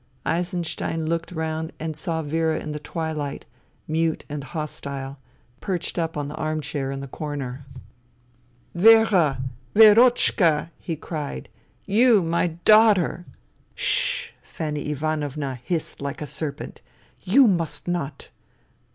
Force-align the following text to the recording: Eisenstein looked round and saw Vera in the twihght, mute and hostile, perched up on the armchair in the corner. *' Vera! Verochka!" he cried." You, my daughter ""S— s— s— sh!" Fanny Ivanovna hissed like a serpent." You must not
Eisenstein 0.25 1.05
looked 1.05 1.31
round 1.31 1.73
and 1.79 1.95
saw 1.95 2.23
Vera 2.23 2.57
in 2.59 2.71
the 2.71 2.79
twihght, 2.79 3.43
mute 3.87 4.25
and 4.29 4.43
hostile, 4.45 5.19
perched 5.59 5.99
up 5.99 6.17
on 6.17 6.27
the 6.27 6.33
armchair 6.33 6.89
in 6.89 7.01
the 7.01 7.07
corner. 7.07 7.67
*' 8.19 8.73
Vera! 8.89 9.43
Verochka!" 9.75 10.71
he 10.87 10.95
cried." 10.95 11.49
You, 11.99 12.23
my 12.23 12.47
daughter 12.65 13.27
""S— 13.77 13.77
s— 13.77 13.77
s— 13.77 13.83
sh!" 13.83 14.29
Fanny 14.41 14.89
Ivanovna 14.89 15.59
hissed 15.63 16.01
like 16.01 16.23
a 16.23 16.25
serpent." 16.25 16.81
You 17.35 17.45
must 17.45 17.87
not 17.87 18.29